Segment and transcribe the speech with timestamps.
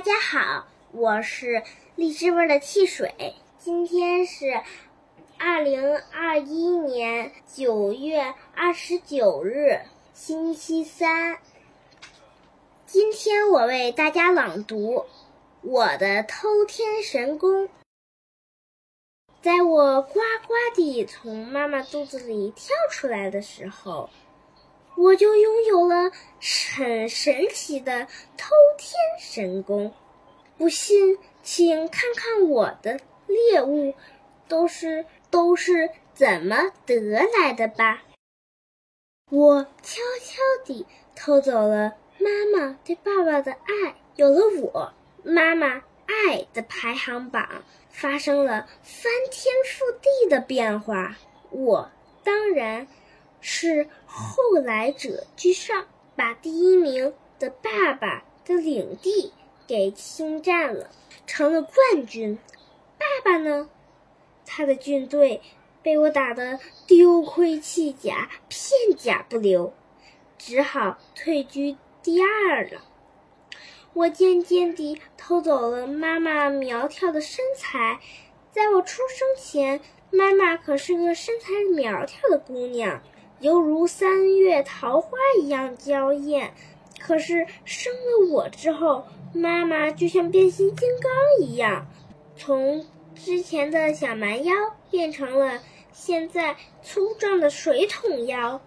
[0.00, 1.62] 大家好，我是
[1.94, 3.34] 荔枝味的汽水。
[3.58, 4.62] 今天是
[5.38, 9.78] 二零二一年九月二十九日，
[10.14, 11.36] 星期三。
[12.86, 15.00] 今天我为大家朗读
[15.60, 17.64] 《我的偷天神功》。
[19.42, 24.08] 在我呱呱地从妈妈肚子里跳出来的时候。
[25.00, 26.10] 我就拥有了
[26.76, 28.06] 很神奇的
[28.36, 29.94] 偷天神功，
[30.58, 33.94] 不信，请看看我的猎物
[34.46, 38.02] 都是都是怎么得来的吧。
[39.30, 40.86] 我悄悄地
[41.16, 44.92] 偷走了妈妈对爸爸的爱，有了我，
[45.22, 51.16] 妈妈爱的排行榜发生了翻天覆地的变化。
[51.48, 51.90] 我
[52.22, 52.86] 当然。
[53.40, 55.86] 是后来者居上，
[56.16, 59.32] 把第一名的爸爸的领地
[59.66, 60.90] 给侵占了，
[61.26, 62.38] 成了冠军。
[62.98, 63.68] 爸爸呢，
[64.44, 65.40] 他的军队
[65.82, 69.72] 被我打得丢盔弃甲，片甲不留，
[70.36, 72.82] 只好退居第二了。
[73.94, 78.00] 我渐渐地偷走了妈妈苗条的身材，
[78.52, 83.02] 在我出生前，妈妈可是个身材苗条的姑娘。
[83.40, 86.52] 犹如三月桃花一样娇艳，
[86.98, 91.86] 可是生了我之后，妈妈就像变形金刚一样，
[92.36, 94.54] 从之前的小蛮腰
[94.90, 98.60] 变成了现在粗壮的水桶腰，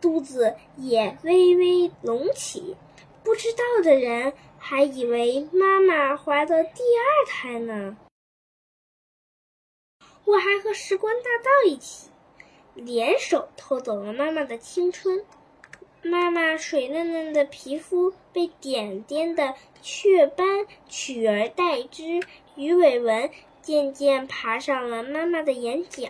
[0.00, 2.76] 肚子也微微隆起。
[3.24, 7.96] 不知道的人还以为妈妈怀的第二胎呢。
[10.24, 12.10] 我还和时光大道一起。
[12.78, 15.24] 联手偷走了妈妈的青春，
[16.00, 20.46] 妈妈水嫩嫩的皮肤被点点的雀斑
[20.88, 22.22] 取而代之，
[22.54, 26.08] 鱼尾纹渐渐爬上了妈妈的眼角，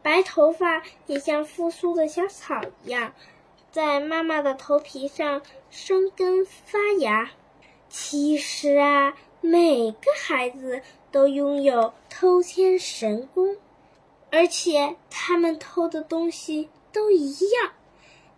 [0.00, 3.12] 白头发也像复苏的小草一样，
[3.70, 7.30] 在妈妈的头皮上生根发芽。
[7.90, 10.80] 其实啊，每个孩子
[11.12, 13.58] 都拥有偷天神功。
[14.32, 17.72] 而且他们偷的东西都一样，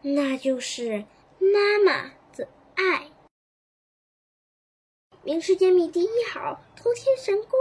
[0.01, 1.05] 那就是
[1.39, 3.11] 妈妈的爱。
[5.23, 7.59] 名师揭秘第一好偷天神功，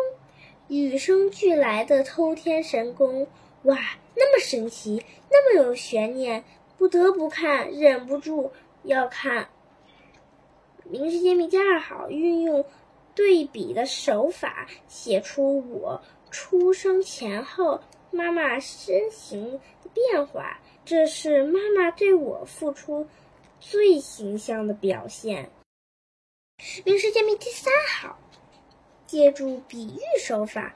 [0.67, 3.27] 与生俱来的偷天神功，
[3.63, 3.77] 哇，
[4.15, 6.43] 那么神奇，那么有悬念，
[6.77, 8.51] 不得不看，忍不住
[8.83, 9.49] 要看。
[10.85, 12.65] 名师揭秘第二好，运用
[13.13, 17.81] 对比的手法，写出我出生前后。
[18.11, 23.07] 妈妈身形的变化，这是妈妈对我付出
[23.59, 25.49] 最形象的表现。
[26.85, 28.19] 名师揭秘第三好，
[29.07, 30.75] 借助比喻手法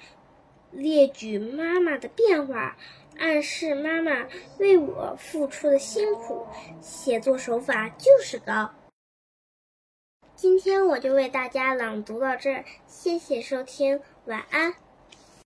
[0.72, 2.75] 列举妈妈的变化，
[3.18, 6.47] 暗示妈妈为我付出的辛苦。
[6.81, 8.73] 写作手法就是高。
[10.35, 14.84] 今天我就为大家朗读到这儿，谢谢收听，晚安。